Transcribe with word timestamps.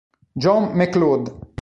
John 0.43 0.73
MacLeod 0.73 1.29